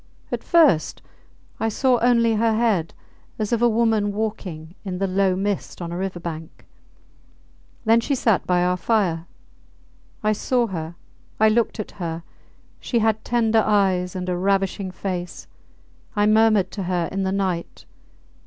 [0.31, 1.03] At first
[1.59, 2.95] I saw only her head,
[3.37, 6.65] as of a woman walking in the low mist on a river bank.
[7.85, 9.27] Then she sat by our fire.
[10.23, 10.95] I saw her!
[11.39, 12.23] I looked at her!
[12.79, 15.45] She had tender eyes and a ravishing face.
[16.15, 17.85] I murmured to her in the night.